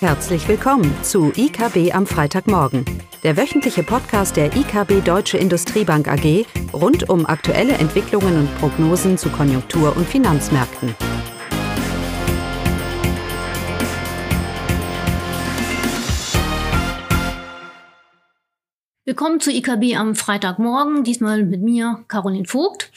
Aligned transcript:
Herzlich 0.00 0.46
willkommen 0.46 0.94
zu 1.02 1.32
IKB 1.34 1.94
am 1.94 2.06
Freitagmorgen, 2.06 2.84
der 3.22 3.38
wöchentliche 3.38 3.82
Podcast 3.82 4.36
der 4.36 4.54
IKB 4.54 5.02
Deutsche 5.02 5.38
Industriebank 5.38 6.06
AG 6.06 6.44
rund 6.74 7.08
um 7.08 7.24
aktuelle 7.24 7.72
Entwicklungen 7.72 8.40
und 8.40 8.58
Prognosen 8.58 9.16
zu 9.16 9.30
Konjunktur- 9.30 9.96
und 9.96 10.06
Finanzmärkten. 10.06 10.94
Willkommen 19.06 19.40
zu 19.40 19.50
IKB 19.50 19.96
am 19.96 20.14
Freitagmorgen, 20.14 21.04
diesmal 21.04 21.42
mit 21.42 21.62
mir, 21.62 22.04
Caroline 22.08 22.44
Vogt. 22.44 22.92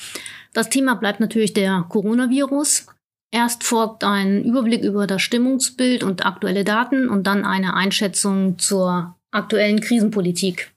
Das 0.51 0.69
Thema 0.69 0.95
bleibt 0.95 1.21
natürlich 1.21 1.53
der 1.53 1.85
Coronavirus. 1.87 2.87
Erst 3.31 3.63
folgt 3.63 4.03
ein 4.03 4.43
Überblick 4.43 4.83
über 4.83 5.05
das 5.05 5.21
Stimmungsbild 5.21 6.03
und 6.03 6.25
aktuelle 6.25 6.63
Daten 6.63 7.07
und 7.09 7.27
dann 7.27 7.45
eine 7.45 7.75
Einschätzung 7.75 8.57
zur 8.57 9.15
aktuellen 9.31 9.81
Krisenpolitik. 9.81 10.71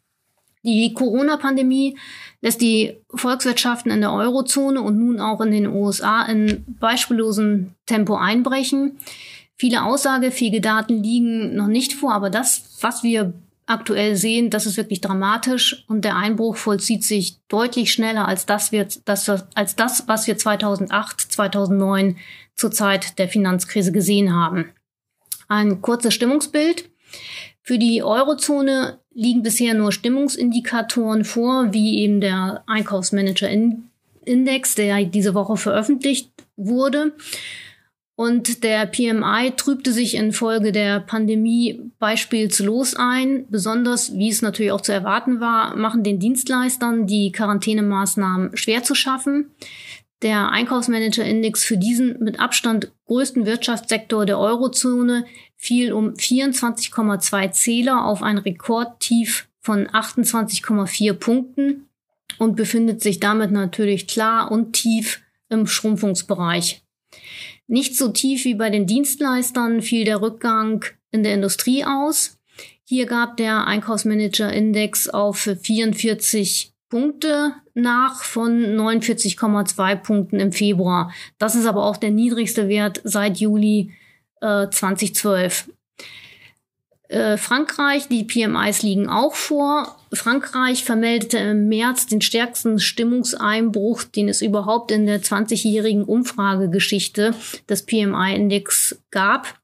Die 0.63 0.93
Corona-Pandemie 0.93 1.97
lässt 2.41 2.61
die 2.61 2.97
Volkswirtschaften 3.15 3.91
in 3.91 4.01
der 4.01 4.13
Eurozone 4.13 4.81
und 4.81 4.99
nun 4.99 5.19
auch 5.19 5.41
in 5.41 5.51
den 5.51 5.67
USA 5.67 6.23
in 6.23 6.65
beispiellosem 6.79 7.73
Tempo 7.87 8.17
einbrechen. 8.17 8.99
Viele 9.57 9.85
aussagefähige 9.85 10.61
Daten 10.61 11.03
liegen 11.03 11.55
noch 11.57 11.69
nicht 11.69 11.95
vor, 11.95 12.13
aber 12.13 12.31
das, 12.31 12.79
was 12.81 13.03
wir 13.03 13.33
aktuell 13.67 14.17
sehen, 14.17 14.51
das 14.51 14.67
ist 14.67 14.77
wirklich 14.77 15.01
dramatisch 15.01 15.85
und 15.89 16.05
der 16.05 16.17
Einbruch 16.17 16.57
vollzieht 16.57 17.05
sich 17.05 17.39
deutlich 17.49 17.93
schneller 17.93 18.27
als 18.29 18.45
das, 18.45 18.71
als 19.55 19.77
das 19.77 20.09
was 20.09 20.27
wir 20.27 20.37
2008, 20.37 21.21
2009 21.21 22.17
zur 22.63 22.71
Zeit 22.71 23.19
der 23.19 23.29
Finanzkrise 23.29 23.91
gesehen 23.91 24.33
haben. 24.33 24.71
Ein 25.49 25.83
kurzes 25.83 26.15
Stimmungsbild. 26.15 26.89
Für 27.61 27.77
die 27.77 28.05
Eurozone 28.05 29.01
liegen 29.13 29.43
bisher 29.43 29.75
nur 29.75 29.91
Stimmungsindikatoren 29.91 31.25
vor, 31.25 31.73
wie 31.73 31.99
eben 31.99 32.21
der 32.21 32.63
Einkaufsmanager-Index, 32.69 34.77
der 34.77 35.05
diese 35.07 35.35
Woche 35.35 35.57
veröffentlicht 35.57 36.31
wurde. 36.57 37.15
Und 38.15 38.63
der 38.63 38.87
PMI 38.87 39.55
trübte 39.57 39.93
sich 39.93 40.15
infolge 40.15 40.71
der 40.71 41.01
Pandemie 41.01 41.81
beispielslos 41.99 42.95
ein. 42.95 43.47
Besonders, 43.49 44.17
wie 44.17 44.29
es 44.29 44.41
natürlich 44.41 44.71
auch 44.71 44.83
zu 44.83 44.93
erwarten 44.93 45.41
war, 45.41 45.75
machen 45.75 46.05
den 46.05 46.21
Dienstleistern 46.21 47.09
die 47.09 47.33
Quarantänemaßnahmen 47.33 48.57
schwer 48.57 48.85
zu 48.85 48.95
schaffen. 48.95 49.51
Der 50.23 50.51
Einkaufsmanager-Index 50.51 51.65
für 51.65 51.77
diesen 51.77 52.21
mit 52.21 52.39
Abstand 52.39 52.93
größten 53.07 53.45
Wirtschaftssektor 53.45 54.25
der 54.25 54.39
Eurozone 54.39 55.25
fiel 55.57 55.93
um 55.93 56.11
24,2 56.11 57.51
Zähler 57.51 58.05
auf 58.05 58.23
ein 58.23 58.39
Rekordtief 58.39 59.49
von 59.61 59.89
28,4 59.89 61.15
Punkten 61.15 61.89
und 62.39 62.57
befindet 62.57 63.01
sich 63.01 63.19
damit 63.19 63.51
natürlich 63.51 64.07
klar 64.07 64.53
und 64.53 64.73
tief 64.75 65.23
im 65.49 65.67
Schrumpfungsbereich. 65.67 66.83
Nicht 67.67 67.97
so 67.97 68.09
tief 68.09 68.45
wie 68.45 68.55
bei 68.55 68.71
den 68.71 68.87
Dienstleistern 68.87 69.83
fiel 69.83 70.05
der 70.05 70.21
Rückgang 70.21 70.85
in 71.11 71.25
der 71.25 71.35
Industrie 71.35 71.85
aus. 71.85 72.39
Hier 72.85 73.07
gab 73.07 73.37
der 73.37 73.67
Einkaufsmanager-Index 73.67 75.09
auf 75.09 75.49
44 75.63 76.72
Punkte 76.93 77.55
nach 77.73 78.23
von 78.23 78.77
49,2 78.77 79.97
Punkten 79.97 80.39
im 80.39 80.53
Februar. 80.53 81.11
Das 81.39 81.55
ist 81.55 81.65
aber 81.65 81.87
auch 81.87 81.97
der 81.97 82.11
niedrigste 82.11 82.69
Wert 82.69 83.01
seit 83.03 83.39
Juli 83.39 83.95
äh, 84.43 84.69
2012. 84.69 85.71
Äh, 87.09 87.39
Frankreich, 87.39 88.09
die 88.09 88.25
PMIs 88.25 88.83
liegen 88.83 89.09
auch 89.09 89.35
vor. 89.35 89.97
Frankreich 90.13 90.85
vermeldete 90.85 91.39
im 91.39 91.69
März 91.69 92.09
den 92.09 92.21
stärksten 92.21 92.79
Stimmungseinbruch, 92.79 94.05
den 94.05 94.29
es 94.29 94.43
überhaupt 94.43 94.91
in 94.91 95.07
der 95.07 95.23
20-jährigen 95.23 96.05
Umfragegeschichte 96.05 97.35
des 97.71 97.87
PMI-Index 97.87 99.03
gab. 99.11 99.59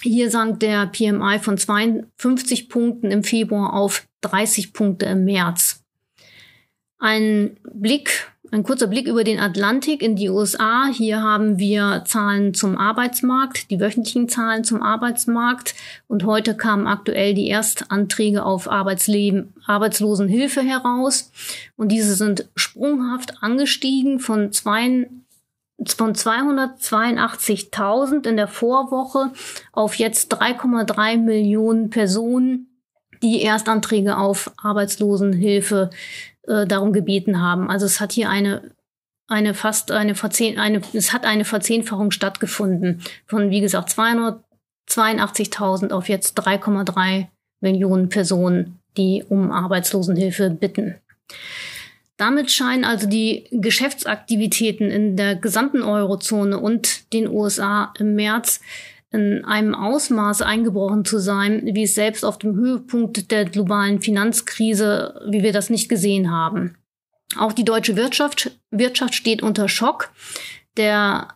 Hier 0.00 0.30
sank 0.30 0.60
der 0.60 0.86
PMI 0.86 1.38
von 1.38 1.58
52 1.58 2.70
Punkten 2.70 3.10
im 3.10 3.24
Februar 3.24 3.74
auf 3.74 4.06
30 4.22 4.72
Punkte 4.72 5.04
im 5.04 5.26
März. 5.26 5.81
Ein 7.02 7.58
Blick 7.64 8.32
ein 8.52 8.62
kurzer 8.64 8.86
Blick 8.86 9.08
über 9.08 9.24
den 9.24 9.40
Atlantik 9.40 10.02
in 10.02 10.14
die 10.14 10.28
USA. 10.28 10.84
Hier 10.92 11.22
haben 11.22 11.58
wir 11.58 12.04
Zahlen 12.06 12.52
zum 12.52 12.76
Arbeitsmarkt, 12.76 13.70
die 13.70 13.80
wöchentlichen 13.80 14.28
Zahlen 14.28 14.62
zum 14.62 14.82
Arbeitsmarkt. 14.82 15.74
Und 16.06 16.26
heute 16.26 16.54
kamen 16.54 16.86
aktuell 16.86 17.32
die 17.32 17.48
Erstanträge 17.48 18.44
auf 18.44 18.70
Arbeitsleben, 18.70 19.54
Arbeitslosenhilfe 19.66 20.60
heraus. 20.60 21.32
Und 21.76 21.88
diese 21.88 22.14
sind 22.14 22.50
sprunghaft 22.56 23.42
angestiegen 23.42 24.20
von 24.20 24.52
zwei, 24.52 25.08
von 25.96 26.14
282.000 26.14 28.28
in 28.28 28.36
der 28.36 28.48
Vorwoche 28.48 29.32
auf 29.72 29.94
jetzt 29.94 30.34
3,3 30.34 31.16
Millionen 31.16 31.88
Personen, 31.88 32.68
die 33.22 33.40
Erstanträge 33.40 34.18
auf 34.18 34.52
Arbeitslosenhilfe 34.62 35.88
äh, 36.46 36.66
darum 36.66 36.92
gebeten 36.92 37.40
haben. 37.40 37.70
Also 37.70 37.86
es 37.86 38.00
hat 38.00 38.12
hier 38.12 38.30
eine 38.30 38.72
eine 39.28 39.54
fast 39.54 39.92
eine 39.92 40.14
Verzehn 40.14 40.58
eine 40.58 40.82
es 40.92 41.12
hat 41.12 41.24
eine 41.24 41.44
Verzehnfachung 41.44 42.10
stattgefunden 42.10 43.02
von 43.26 43.50
wie 43.50 43.60
gesagt 43.60 43.90
282.000 43.90 45.90
auf 45.90 46.08
jetzt 46.08 46.38
3,3 46.38 47.26
Millionen 47.60 48.08
Personen, 48.08 48.80
die 48.96 49.24
um 49.28 49.52
Arbeitslosenhilfe 49.52 50.50
bitten. 50.50 50.96
Damit 52.16 52.50
scheinen 52.50 52.84
also 52.84 53.08
die 53.08 53.46
Geschäftsaktivitäten 53.50 54.90
in 54.90 55.16
der 55.16 55.36
gesamten 55.36 55.82
Eurozone 55.82 56.58
und 56.58 57.12
den 57.12 57.28
USA 57.28 57.92
im 57.98 58.14
März 58.14 58.60
in 59.12 59.44
einem 59.44 59.74
Ausmaß 59.74 60.42
eingebrochen 60.42 61.04
zu 61.04 61.18
sein, 61.18 61.62
wie 61.74 61.84
es 61.84 61.94
selbst 61.94 62.24
auf 62.24 62.38
dem 62.38 62.54
Höhepunkt 62.54 63.30
der 63.30 63.44
globalen 63.44 64.00
Finanzkrise, 64.00 65.20
wie 65.28 65.42
wir 65.42 65.52
das 65.52 65.70
nicht 65.70 65.88
gesehen 65.88 66.30
haben. 66.30 66.76
Auch 67.38 67.52
die 67.52 67.64
deutsche 67.64 67.96
Wirtschaft, 67.96 68.50
Wirtschaft 68.70 69.14
steht 69.14 69.42
unter 69.42 69.68
Schock. 69.68 70.10
Der 70.76 71.28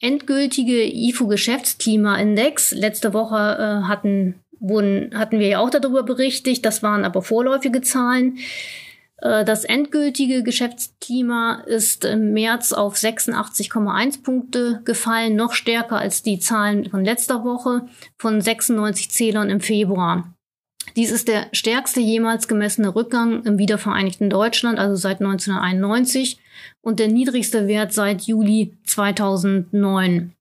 endgültige 0.00 0.84
IFO-Geschäftsklimaindex, 0.84 2.72
letzte 2.72 3.12
Woche 3.12 3.36
äh, 3.36 3.88
hatten, 3.88 4.36
wurden, 4.58 5.10
hatten 5.14 5.38
wir 5.38 5.48
ja 5.48 5.58
auch 5.58 5.70
darüber 5.70 6.02
berichtet, 6.02 6.64
das 6.64 6.82
waren 6.82 7.04
aber 7.04 7.22
vorläufige 7.22 7.82
Zahlen, 7.82 8.38
das 9.20 9.64
endgültige 9.64 10.42
Geschäftsklima 10.42 11.62
ist 11.66 12.04
im 12.04 12.32
März 12.32 12.72
auf 12.72 12.96
86,1 12.96 14.22
Punkte 14.22 14.80
gefallen, 14.84 15.36
noch 15.36 15.52
stärker 15.52 15.98
als 15.98 16.22
die 16.22 16.38
Zahlen 16.38 16.88
von 16.88 17.04
letzter 17.04 17.44
Woche 17.44 17.86
von 18.18 18.40
96 18.40 19.10
Zählern 19.10 19.50
im 19.50 19.60
Februar. 19.60 20.32
Dies 20.96 21.10
ist 21.10 21.28
der 21.28 21.46
stärkste 21.52 22.00
jemals 22.00 22.48
gemessene 22.48 22.94
Rückgang 22.94 23.44
im 23.44 23.58
wiedervereinigten 23.58 24.30
Deutschland, 24.30 24.78
also 24.78 24.96
seit 24.96 25.20
1991, 25.20 26.38
und 26.80 26.98
der 26.98 27.08
niedrigste 27.08 27.68
Wert 27.68 27.92
seit 27.92 28.22
Juli 28.22 28.76
2009. 28.84 30.32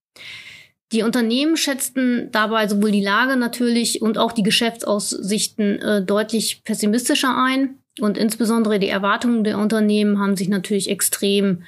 Die 0.91 1.03
Unternehmen 1.03 1.55
schätzten 1.55 2.31
dabei 2.31 2.67
sowohl 2.67 2.91
die 2.91 3.03
Lage 3.03 3.37
natürlich 3.37 4.01
und 4.01 4.17
auch 4.17 4.31
die 4.31 4.41
Geschäftsaussichten 4.41 5.79
äh, 5.81 6.01
deutlich 6.03 6.63
pessimistischer 6.63 7.37
ein. 7.37 7.75
Und 8.01 8.17
insbesondere 8.17 8.79
die 8.79 8.89
Erwartungen 8.89 9.43
der 9.43 9.57
Unternehmen 9.57 10.19
haben 10.19 10.35
sich 10.35 10.49
natürlich 10.49 10.89
extrem 10.89 11.63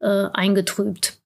äh, 0.00 0.26
eingetrübt. 0.32 1.18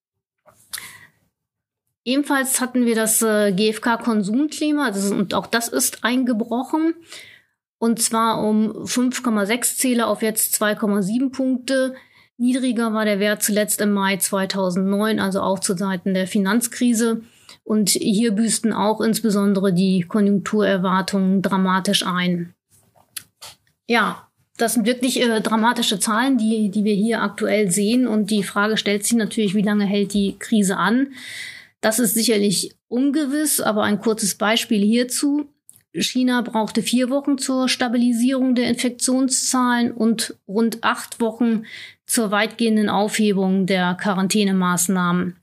Ebenfalls 2.05 2.61
hatten 2.61 2.85
wir 2.85 2.97
das 2.97 3.23
äh, 3.23 3.53
GfK-Konsumklima, 3.53 4.93
und 5.13 5.35
auch 5.35 5.47
das 5.47 5.69
ist 5.69 6.05
eingebrochen. 6.05 6.95
Und 7.79 8.01
zwar 8.01 8.43
um 8.45 8.71
5,6 8.85 9.77
Zähler 9.77 10.09
auf 10.09 10.23
jetzt 10.23 10.61
2,7 10.61 11.33
Punkte. 11.33 11.95
Niedriger 12.39 12.93
war 12.93 13.05
der 13.05 13.21
Wert 13.21 13.43
zuletzt 13.43 13.81
im 13.81 13.93
Mai 13.93 14.17
2009, 14.17 15.21
also 15.21 15.41
auch 15.41 15.59
zu 15.59 15.75
Zeiten 15.75 16.15
der 16.15 16.27
Finanzkrise. 16.27 17.23
Und 17.65 17.91
hier 17.91 18.33
büßten 18.33 18.73
auch 18.73 19.01
insbesondere 19.01 19.73
die 19.73 20.03
Konjunkturerwartungen 20.03 21.43
dramatisch 21.43 22.05
ein. 22.05 22.55
Ja, 23.89 24.29
das 24.59 24.75
sind 24.75 24.87
wirklich 24.87 25.21
äh, 25.21 25.41
dramatische 25.41 25.99
Zahlen, 25.99 26.39
die, 26.39 26.71
die 26.71 26.85
wir 26.85 26.95
hier 26.95 27.23
aktuell 27.23 27.71
sehen. 27.71 28.07
Und 28.07 28.31
die 28.31 28.43
Frage 28.43 28.77
stellt 28.77 29.05
sich 29.05 29.17
natürlich, 29.17 29.55
wie 29.55 29.63
lange 29.63 29.85
hält 29.85 30.15
die 30.15 30.37
Krise 30.39 30.77
an? 30.77 31.09
Das 31.81 31.99
ist 31.99 32.15
sicherlich 32.15 32.75
ungewiss, 32.89 33.61
aber 33.61 33.83
ein 33.83 34.01
kurzes 34.01 34.37
Beispiel 34.37 34.83
hierzu. 34.83 35.49
China 35.95 36.41
brauchte 36.41 36.83
vier 36.83 37.11
Wochen 37.11 37.39
zur 37.39 37.69
Stabilisierung 37.69 38.55
der 38.55 38.69
Infektionszahlen 38.69 39.93
und 39.93 40.35
rund 40.49 40.85
acht 40.85 41.21
Wochen 41.21 41.65
zur 42.07 42.31
weitgehenden 42.31 42.89
Aufhebung 42.89 43.67
der 43.67 43.95
Quarantänemaßnahmen. 43.95 45.37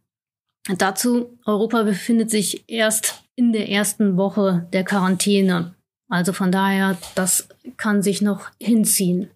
Dazu, 0.78 1.38
Europa 1.46 1.84
befindet 1.84 2.32
sich 2.32 2.64
erst 2.68 3.24
in 3.36 3.54
der 3.54 3.70
ersten 3.70 4.18
Woche 4.18 4.68
der 4.74 4.84
Quarantäne. 4.84 5.74
Also 6.10 6.34
von 6.34 6.52
daher, 6.52 6.98
das 7.16 7.48
kann 7.78 8.02
sich 8.02 8.22
noch 8.22 8.50
hinziehen. 8.60 9.30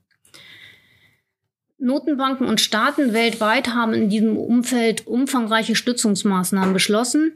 Notenbanken 1.78 2.48
und 2.48 2.62
Staaten 2.62 3.14
weltweit 3.14 3.70
haben 3.70 3.94
in 3.94 4.10
diesem 4.10 4.38
Umfeld 4.38 5.06
umfangreiche 5.06 5.76
Stützungsmaßnahmen 5.76 6.74
beschlossen. 6.74 7.34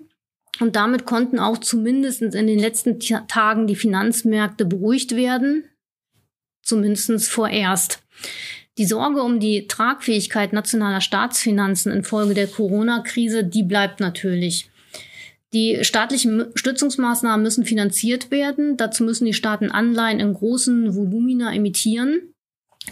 Und 0.59 0.75
damit 0.75 1.05
konnten 1.05 1.37
auch 1.37 1.59
zumindest 1.59 2.21
in 2.21 2.47
den 2.47 2.57
letzten 2.57 2.99
Tagen 2.99 3.67
die 3.67 3.75
Finanzmärkte 3.75 4.65
beruhigt 4.65 5.15
werden. 5.15 5.65
Zumindest 6.63 7.29
vorerst. 7.29 8.01
Die 8.77 8.85
Sorge 8.85 9.21
um 9.21 9.39
die 9.39 9.67
Tragfähigkeit 9.67 10.53
nationaler 10.53 11.01
Staatsfinanzen 11.01 11.91
infolge 11.91 12.33
der 12.33 12.47
Corona-Krise, 12.47 13.43
die 13.43 13.63
bleibt 13.63 13.99
natürlich. 13.99 14.69
Die 15.57 15.83
staatlichen 15.83 16.45
Stützungsmaßnahmen 16.53 17.41
müssen 17.41 17.65
finanziert 17.65 18.29
werden. 18.29 18.77
Dazu 18.77 19.03
müssen 19.03 19.25
die 19.25 19.33
Staaten 19.33 19.71
Anleihen 19.71 20.19
in 20.19 20.35
großen 20.35 20.93
Volumina 20.95 21.51
emittieren. 21.51 22.31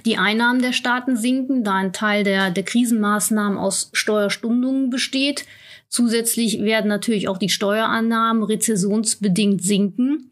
Die 0.03 0.17
Einnahmen 0.17 0.63
der 0.63 0.73
Staaten 0.73 1.15
sinken, 1.15 1.63
da 1.63 1.75
ein 1.75 1.93
Teil 1.93 2.23
der, 2.23 2.49
der 2.49 2.63
Krisenmaßnahmen 2.63 3.59
aus 3.59 3.91
Steuerstundungen 3.93 4.89
besteht. 4.89 5.45
Zusätzlich 5.89 6.59
werden 6.63 6.87
natürlich 6.87 7.27
auch 7.27 7.37
die 7.37 7.49
Steuerannahmen 7.49 8.41
rezessionsbedingt 8.41 9.61
sinken. 9.61 10.31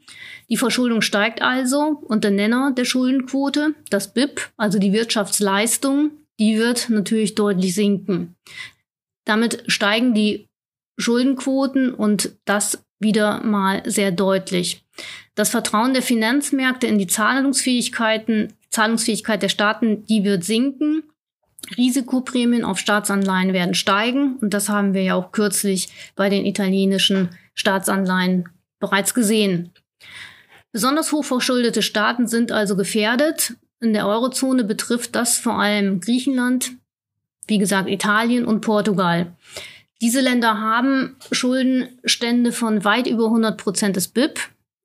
Die 0.50 0.58
Verschuldung 0.58 1.04
steigt 1.04 1.44
also 1.44 2.02
und 2.02 2.24
der 2.24 2.32
Nenner 2.32 2.74
der 2.76 2.86
Schuldenquote, 2.86 3.76
das 3.92 4.12
BIP, 4.12 4.50
also 4.58 4.80
die 4.80 4.92
Wirtschaftsleistung, 4.92 6.10
die 6.40 6.58
wird 6.58 6.90
natürlich 6.90 7.36
deutlich 7.36 7.76
sinken. 7.76 8.36
Damit 9.24 9.66
steigen 9.68 10.16
die 10.16 10.48
Schuldenquoten 11.04 11.94
und 11.94 12.32
das 12.46 12.84
wieder 13.00 13.44
mal 13.44 13.84
sehr 13.86 14.12
deutlich. 14.12 14.84
Das 15.36 15.50
Vertrauen 15.50 15.94
der 15.94 16.02
Finanzmärkte 16.02 16.88
in 16.88 16.98
die 16.98 17.08
Zahlungsfähigkeiten, 17.08 18.54
Zahlungsfähigkeit 18.70 19.42
der 19.42 19.50
Staaten, 19.50 20.06
die 20.06 20.24
wird 20.24 20.44
sinken. 20.44 21.04
Risikoprämien 21.78 22.66
auf 22.66 22.80
Staatsanleihen 22.80 23.54
werden 23.54 23.74
steigen 23.74 24.38
und 24.42 24.54
das 24.54 24.70
haben 24.70 24.94
wir 24.94 25.04
ja 25.04 25.16
auch 25.16 25.32
kürzlich 25.32 25.90
bei 26.16 26.30
den 26.30 26.46
italienischen 26.46 27.30
Staatsanleihen 27.54 28.50
bereits 28.80 29.14
gesehen. 29.14 29.72
Besonders 30.72 31.12
hochverschuldete 31.12 31.82
Staaten 31.82 32.28
sind 32.28 32.52
also 32.52 32.76
gefährdet. 32.76 33.54
In 33.80 33.94
der 33.94 34.08
Eurozone 34.08 34.64
betrifft 34.64 35.16
das 35.16 35.38
vor 35.38 35.60
allem 35.60 36.00
Griechenland, 36.00 36.72
wie 37.48 37.60
gesagt 37.60 37.90
Italien 37.90 38.46
und 38.46 38.62
Portugal. 38.62 39.34
Diese 40.02 40.22
Länder 40.22 40.60
haben 40.60 41.16
Schuldenstände 41.32 42.52
von 42.52 42.84
weit 42.84 43.08
über 43.08 43.26
100 43.26 43.58
Prozent 43.58 43.96
des 43.96 44.10
BIP. 44.10 44.40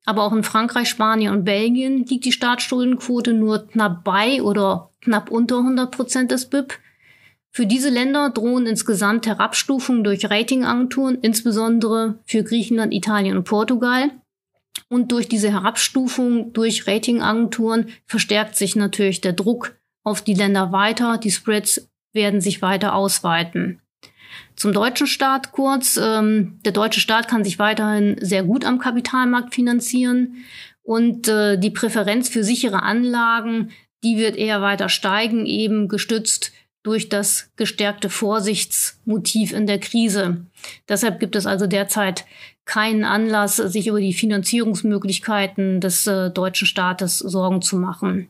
Aber 0.05 0.23
auch 0.23 0.33
in 0.33 0.43
Frankreich, 0.43 0.89
Spanien 0.89 1.35
und 1.35 1.45
Belgien 1.45 2.07
liegt 2.07 2.25
die 2.25 2.33
Staatsschuldenquote 2.33 3.35
nur 3.35 3.67
knapp 3.69 4.05
bei 4.05 4.43
oder 4.43 4.91
knapp 5.03 5.31
unter 5.31 5.59
100 5.59 5.91
Prozent 5.91 6.31
des 6.31 6.49
BIP. 6.49 6.79
Für 7.51 7.67
diese 7.67 7.91
Länder 7.91 8.31
drohen 8.31 8.67
insgesamt 8.67 9.27
Herabstufungen 9.27 10.05
durch 10.05 10.31
Ratingagenturen, 10.31 11.19
insbesondere 11.21 12.21
für 12.25 12.43
Griechenland, 12.43 12.95
Italien 12.95 13.37
und 13.37 13.45
Portugal. 13.45 14.11
Und 14.89 15.13
durch 15.13 15.29
diese 15.29 15.51
Herabstufung 15.51 16.53
durch 16.53 16.87
Ratingagenturen 16.87 17.89
verstärkt 18.07 18.57
sich 18.57 18.77
natürlich 18.77 19.21
der 19.21 19.33
Druck 19.35 19.77
auf 20.05 20.23
die 20.23 20.35
Länder 20.35 20.73
weiter. 20.73 21.19
Die 21.19 21.31
Spreads 21.31 21.91
werden 22.15 22.41
sich 22.41 22.63
weiter 22.63 22.95
ausweiten. 22.95 23.83
Zum 24.57 24.73
deutschen 24.73 25.07
Staat 25.07 25.53
kurz. 25.53 25.99
Ähm, 26.03 26.59
der 26.65 26.73
deutsche 26.73 27.01
Staat 27.01 27.29
kann 27.29 27.45
sich 27.45 27.59
weiterhin 27.59 28.17
sehr 28.21 28.45
gut 28.45 28.65
am 28.65 28.79
Kapitalmarkt 28.79 29.55
finanzieren 29.55 30.45
und 30.83 31.29
äh, 31.29 31.59
die 31.59 31.71
Präferenz 31.71 32.29
für 32.29 32.45
sichere 32.45 32.83
Anlagen, 32.83 33.71
die 34.03 34.17
wird 34.17 34.37
eher 34.37 34.63
weiter 34.63 34.89
steigen, 34.89 35.45
eben 35.45 35.89
gestützt 35.89 36.53
durch 36.83 37.09
das 37.09 37.51
gestärkte 37.57 38.09
Vorsichtsmotiv 38.09 39.53
in 39.53 39.67
der 39.67 39.81
Krise. 39.81 40.47
Deshalb 40.89 41.21
gibt 41.21 41.37
es 41.37 41.45
also 41.45 41.67
derzeit 41.67 42.25
keinen 42.65 43.05
Anlass, 43.05 43.57
sich 43.57 43.87
über 43.87 44.01
die 44.01 44.15
Finanzierungsmöglichkeiten 44.15 45.81
des 45.81 46.07
äh, 46.07 46.31
deutschen 46.31 46.67
Staates 46.67 47.19
Sorgen 47.19 47.63
zu 47.63 47.77
machen. 47.77 48.29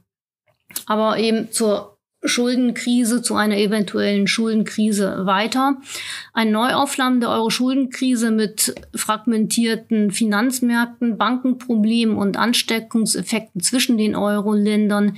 Aber 0.87 1.19
eben 1.19 1.53
zur 1.53 1.98
Schuldenkrise 2.25 3.23
zu 3.23 3.37
einer 3.37 3.57
eventuellen 3.57 4.27
Schuldenkrise 4.27 5.25
weiter. 5.25 5.77
Ein 6.33 6.51
Neuauflammen 6.51 7.21
der 7.21 7.31
Euro-Schuldenkrise 7.31 8.31
mit 8.31 8.75
fragmentierten 8.95 10.11
Finanzmärkten, 10.11 11.17
Bankenproblemen 11.17 12.17
und 12.17 12.37
Ansteckungseffekten 12.37 13.61
zwischen 13.61 13.99
den 13.99 14.17
Euro-Ländern. 14.17 15.17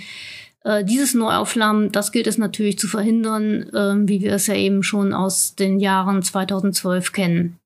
Äh, 0.62 0.84
dieses 0.84 1.14
Neuauflammen, 1.14 1.90
das 1.90 2.12
gilt 2.12 2.26
es 2.26 2.36
natürlich 2.36 2.78
zu 2.78 2.86
verhindern, 2.86 3.62
äh, 3.72 4.08
wie 4.08 4.20
wir 4.20 4.34
es 4.34 4.46
ja 4.46 4.54
eben 4.54 4.82
schon 4.82 5.14
aus 5.14 5.54
den 5.54 5.80
Jahren 5.80 6.22
2012 6.22 7.12
kennen. 7.12 7.58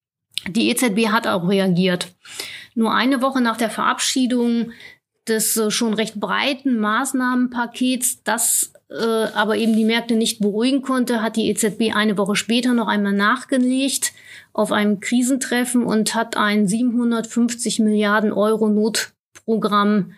Die 0.49 0.71
EZB 0.71 1.09
hat 1.09 1.27
auch 1.27 1.49
reagiert. 1.49 2.15
Nur 2.75 2.95
eine 2.95 3.23
Woche 3.23 3.41
nach 3.41 3.57
der 3.57 3.71
Verabschiedung 3.71 4.71
des 5.27 5.57
äh, 5.57 5.71
schon 5.71 5.95
recht 5.95 6.21
breiten 6.21 6.79
Maßnahmenpakets, 6.79 8.23
das 8.23 8.74
äh, 8.91 9.27
aber 9.35 9.57
eben 9.57 9.75
die 9.75 9.85
Märkte 9.85 10.15
nicht 10.15 10.41
beruhigen 10.41 10.83
konnte, 10.83 11.23
hat 11.23 11.37
die 11.37 11.49
EZB 11.49 11.95
eine 11.95 12.19
Woche 12.19 12.37
später 12.37 12.75
noch 12.75 12.89
einmal 12.89 13.13
nachgelegt 13.13 14.13
auf 14.53 14.73
einem 14.73 15.01
Krisentreffen 15.01 15.85
und 15.85 16.15
hat 16.15 16.37
ein 16.37 16.69
750 16.69 17.81
Milliarden 17.81 18.33
Euro 18.33 18.69
Notprogramm 18.69 20.13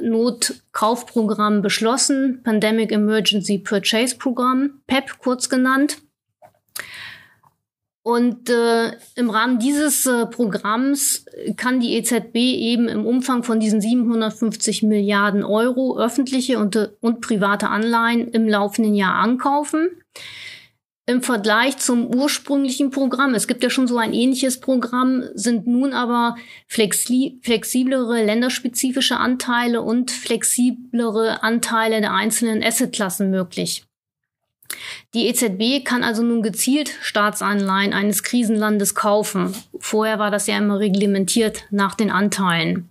Notkaufprogramm 0.00 1.60
beschlossen, 1.60 2.40
Pandemic 2.42 2.90
Emergency 2.90 3.58
Purchase 3.58 4.16
Program, 4.16 4.80
PEP 4.86 5.18
kurz 5.18 5.50
genannt. 5.50 5.98
Und 8.08 8.48
äh, 8.48 8.92
im 9.16 9.28
Rahmen 9.28 9.58
dieses 9.58 10.06
äh, 10.06 10.24
Programms 10.24 11.26
kann 11.58 11.78
die 11.78 11.92
EZB 11.92 12.36
eben 12.36 12.88
im 12.88 13.04
Umfang 13.04 13.42
von 13.42 13.60
diesen 13.60 13.82
750 13.82 14.82
Milliarden 14.82 15.44
Euro 15.44 15.98
öffentliche 15.98 16.58
und, 16.58 16.90
und 17.02 17.20
private 17.20 17.68
Anleihen 17.68 18.28
im 18.28 18.48
laufenden 18.48 18.94
Jahr 18.94 19.16
ankaufen. 19.16 19.90
Im 21.04 21.20
Vergleich 21.20 21.76
zum 21.76 22.06
ursprünglichen 22.06 22.88
Programm, 22.90 23.34
es 23.34 23.46
gibt 23.46 23.62
ja 23.62 23.68
schon 23.68 23.86
so 23.86 23.98
ein 23.98 24.14
ähnliches 24.14 24.58
Programm, 24.58 25.24
sind 25.34 25.66
nun 25.66 25.92
aber 25.92 26.36
flexi 26.66 27.38
flexiblere 27.42 28.24
länderspezifische 28.24 29.18
Anteile 29.18 29.82
und 29.82 30.10
flexiblere 30.10 31.42
Anteile 31.42 32.00
der 32.00 32.14
einzelnen 32.14 32.62
Assetklassen 32.62 33.28
möglich. 33.28 33.84
Die 35.14 35.26
EZB 35.26 35.84
kann 35.84 36.04
also 36.04 36.22
nun 36.22 36.42
gezielt 36.42 36.90
Staatsanleihen 37.00 37.92
eines 37.92 38.22
Krisenlandes 38.22 38.94
kaufen. 38.94 39.54
Vorher 39.78 40.18
war 40.18 40.30
das 40.30 40.46
ja 40.46 40.58
immer 40.58 40.78
reglementiert 40.78 41.64
nach 41.70 41.94
den 41.94 42.10
Anteilen. 42.10 42.90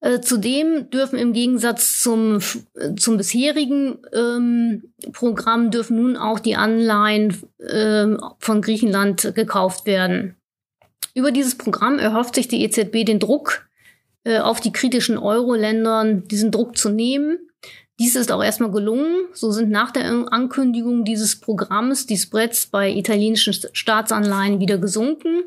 Äh, 0.00 0.20
zudem 0.20 0.90
dürfen 0.90 1.18
im 1.18 1.32
Gegensatz 1.32 2.00
zum, 2.00 2.38
zum 2.96 3.16
bisherigen 3.16 3.98
ähm, 4.12 4.92
Programm 5.12 5.72
dürfen 5.72 5.96
nun 5.96 6.16
auch 6.16 6.38
die 6.38 6.54
Anleihen 6.54 7.36
äh, 7.58 8.06
von 8.38 8.62
Griechenland 8.62 9.34
gekauft 9.34 9.86
werden. 9.86 10.36
Über 11.14 11.32
dieses 11.32 11.58
Programm 11.58 11.98
erhofft 11.98 12.36
sich 12.36 12.46
die 12.46 12.62
EZB 12.62 13.04
den 13.04 13.18
Druck 13.18 13.68
äh, 14.22 14.38
auf 14.38 14.60
die 14.60 14.72
kritischen 14.72 15.18
Euro-Ländern, 15.18 16.28
diesen 16.28 16.52
Druck 16.52 16.78
zu 16.78 16.90
nehmen 16.90 17.47
dies 17.98 18.14
ist 18.14 18.30
auch 18.30 18.42
erstmal 18.42 18.70
gelungen. 18.70 19.26
So 19.32 19.50
sind 19.50 19.70
nach 19.70 19.90
der 19.90 20.04
Ankündigung 20.32 21.04
dieses 21.04 21.36
Programms 21.36 22.06
die 22.06 22.16
Spreads 22.16 22.66
bei 22.66 22.90
italienischen 22.90 23.54
Staatsanleihen 23.72 24.60
wieder 24.60 24.78
gesunken. 24.78 25.42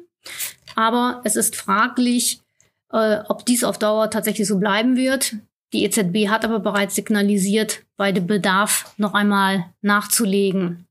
Aber 0.75 1.21
es 1.23 1.35
ist 1.35 1.55
fraglich, 1.55 2.41
äh, 2.91 3.19
ob 3.27 3.45
dies 3.45 3.63
auf 3.63 3.79
Dauer 3.79 4.09
tatsächlich 4.09 4.47
so 4.47 4.59
bleiben 4.59 4.95
wird. 4.95 5.35
Die 5.73 5.85
EZB 5.85 6.27
hat 6.27 6.43
aber 6.43 6.59
bereits 6.59 6.95
signalisiert, 6.95 7.83
bei 7.95 8.11
dem 8.11 8.27
Bedarf 8.27 8.93
noch 8.97 9.13
einmal 9.13 9.65
nachzulegen. 9.81 10.85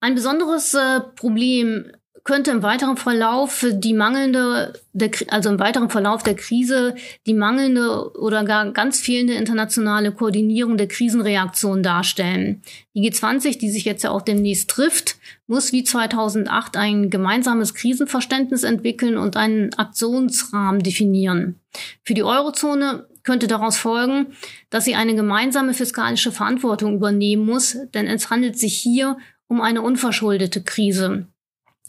Ein 0.00 0.14
besonderes 0.14 0.74
äh, 0.74 1.00
Problem 1.00 1.90
könnte 2.26 2.50
im 2.50 2.64
weiteren 2.64 2.96
Verlauf 2.96 3.64
die 3.70 3.94
mangelnde, 3.94 4.72
der, 4.92 5.10
also 5.28 5.48
im 5.48 5.60
weiteren 5.60 5.90
Verlauf 5.90 6.24
der 6.24 6.34
Krise 6.34 6.96
die 7.24 7.34
mangelnde 7.34 8.12
oder 8.18 8.42
gar 8.42 8.72
ganz 8.72 9.00
fehlende 9.00 9.34
internationale 9.34 10.10
Koordinierung 10.10 10.76
der 10.76 10.88
Krisenreaktion 10.88 11.84
darstellen. 11.84 12.62
Die 12.94 13.08
G20, 13.08 13.58
die 13.58 13.70
sich 13.70 13.84
jetzt 13.84 14.02
ja 14.02 14.10
auch 14.10 14.22
demnächst 14.22 14.68
trifft, 14.68 15.16
muss 15.46 15.72
wie 15.72 15.84
2008 15.84 16.76
ein 16.76 17.10
gemeinsames 17.10 17.74
Krisenverständnis 17.74 18.64
entwickeln 18.64 19.18
und 19.18 19.36
einen 19.36 19.72
Aktionsrahmen 19.74 20.82
definieren. 20.82 21.60
Für 22.02 22.14
die 22.14 22.24
Eurozone 22.24 23.06
könnte 23.22 23.46
daraus 23.46 23.76
folgen, 23.76 24.34
dass 24.68 24.84
sie 24.84 24.96
eine 24.96 25.14
gemeinsame 25.14 25.74
fiskalische 25.74 26.32
Verantwortung 26.32 26.96
übernehmen 26.96 27.46
muss, 27.46 27.76
denn 27.94 28.08
es 28.08 28.30
handelt 28.30 28.58
sich 28.58 28.76
hier 28.76 29.16
um 29.46 29.60
eine 29.60 29.82
unverschuldete 29.82 30.64
Krise. 30.64 31.28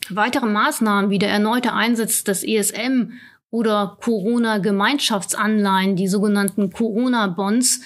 Weitere 0.10 0.46
Maßnahmen 0.46 1.10
wie 1.10 1.20
der 1.20 1.30
erneute 1.30 1.74
Einsatz 1.74 2.24
des 2.24 2.44
ESM 2.44 3.14
oder 3.50 3.98
Corona-Gemeinschaftsanleihen, 4.02 5.96
die 5.96 6.08
sogenannten 6.08 6.72
Corona-Bonds, 6.72 7.82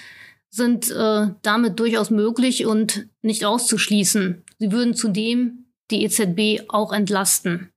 sind 0.50 0.92
äh, 0.92 1.28
damit 1.42 1.80
durchaus 1.80 2.10
möglich 2.10 2.66
und 2.66 3.08
nicht 3.22 3.46
auszuschließen. 3.46 4.44
Sie 4.60 4.72
würden 4.72 4.94
zudem 4.96 5.66
die 5.92 6.04
EZB 6.04 6.70
auch 6.70 6.92
entlasten. 6.92 7.70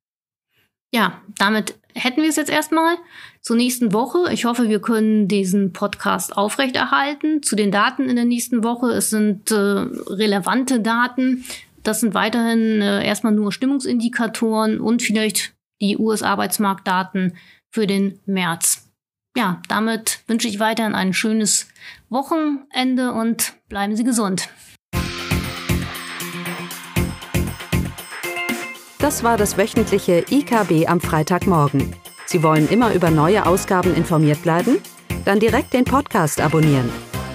Ja, 0.92 1.22
damit 1.38 1.74
hätten 1.94 2.22
wir 2.22 2.28
es 2.28 2.36
jetzt 2.36 2.50
erstmal 2.50 2.96
zur 3.40 3.56
nächsten 3.56 3.92
Woche. 3.92 4.32
Ich 4.32 4.44
hoffe, 4.44 4.68
wir 4.68 4.80
können 4.80 5.28
diesen 5.28 5.72
Podcast 5.72 6.36
aufrechterhalten. 6.36 7.42
Zu 7.42 7.56
den 7.56 7.70
Daten 7.70 8.08
in 8.08 8.16
der 8.16 8.24
nächsten 8.24 8.64
Woche. 8.64 8.92
Es 8.92 9.10
sind 9.10 9.50
äh, 9.50 9.54
relevante 9.54 10.80
Daten. 10.80 11.44
Das 11.84 12.00
sind 12.00 12.14
weiterhin 12.14 12.80
äh, 12.80 13.06
erstmal 13.06 13.34
nur 13.34 13.52
Stimmungsindikatoren 13.52 14.80
und 14.80 15.02
vielleicht 15.02 15.54
die 15.80 15.98
US-Arbeitsmarktdaten 15.98 17.36
für 17.70 17.86
den 17.86 18.18
März. 18.24 18.90
Ja, 19.36 19.60
damit 19.68 20.20
wünsche 20.26 20.48
ich 20.48 20.60
weiterhin 20.60 20.94
ein 20.94 21.12
schönes 21.12 21.68
Wochenende 22.08 23.12
und 23.12 23.54
bleiben 23.68 23.96
Sie 23.96 24.04
gesund. 24.04 24.48
Das 28.98 29.22
war 29.22 29.36
das 29.36 29.58
wöchentliche 29.58 30.24
IKB 30.30 30.88
am 30.88 31.00
Freitagmorgen. 31.00 31.94
Sie 32.24 32.42
wollen 32.42 32.68
immer 32.68 32.94
über 32.94 33.10
neue 33.10 33.44
Ausgaben 33.44 33.94
informiert 33.94 34.42
bleiben? 34.42 34.78
Dann 35.26 35.40
direkt 35.40 35.74
den 35.74 35.84
Podcast 35.84 36.40
abonnieren. 36.40 36.88